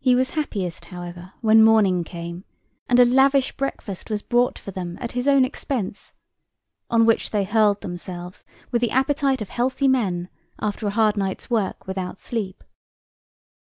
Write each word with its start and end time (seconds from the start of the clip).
He 0.00 0.16
was 0.16 0.30
happiest, 0.30 0.86
however, 0.86 1.34
when 1.40 1.62
morning 1.62 2.02
came 2.02 2.42
and 2.88 2.98
a 2.98 3.04
lavish 3.04 3.56
breakfast 3.56 4.10
was 4.10 4.22
brought 4.24 4.58
for 4.58 4.72
them 4.72 4.98
at 5.00 5.12
his 5.12 5.28
own 5.28 5.44
expense, 5.44 6.14
on 6.90 7.06
which 7.06 7.30
they 7.30 7.44
hurled 7.44 7.80
themselves 7.80 8.44
with 8.72 8.80
the 8.82 8.90
appetite 8.90 9.40
of 9.40 9.50
healthy 9.50 9.86
men 9.86 10.30
after 10.60 10.88
a 10.88 10.90
hard 10.90 11.16
night's 11.16 11.48
work 11.48 11.86
without 11.86 12.18
sleep. 12.18 12.64